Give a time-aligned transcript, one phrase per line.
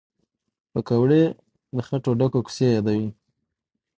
[0.71, 1.23] پکورې
[1.75, 3.07] له خټو ډکو کوڅو یادوي